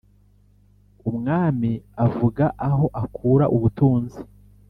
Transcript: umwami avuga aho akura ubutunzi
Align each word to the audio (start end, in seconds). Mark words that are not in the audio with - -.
umwami 1.09 1.71
avuga 2.05 2.45
aho 2.67 2.85
akura 3.03 3.45
ubutunzi 3.55 4.19